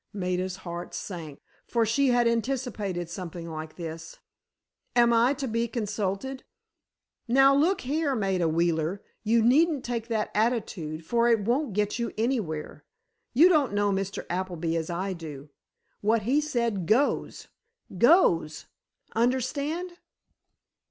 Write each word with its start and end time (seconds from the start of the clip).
Maida's 0.13 0.55
heart 0.55 0.95
sank, 0.95 1.43
for 1.67 1.85
she 1.85 2.07
had 2.07 2.27
anticipated 2.27 3.07
something 3.07 3.47
like 3.47 3.75
this. 3.75 4.17
"Am 4.95 5.13
I 5.13 5.35
to 5.35 5.47
be 5.47 5.67
consulted?" 5.67 6.43
"Now, 7.27 7.53
look 7.53 7.81
here, 7.81 8.15
Maida 8.15 8.49
Wheeler. 8.49 9.03
You 9.21 9.43
needn't 9.43 9.85
take 9.85 10.07
that 10.07 10.31
attitude, 10.33 11.05
for 11.05 11.27
it 11.29 11.41
won't 11.41 11.73
get 11.73 11.99
you 11.99 12.11
anywhere. 12.17 12.83
You 13.35 13.47
don't 13.47 13.73
know 13.73 13.91
Mr. 13.91 14.25
Appleby 14.27 14.75
as 14.75 14.89
I 14.89 15.13
do. 15.13 15.51
What 16.01 16.23
he 16.23 16.41
says 16.41 16.79
goes—goes, 16.83 18.65
understand?" 19.15 19.99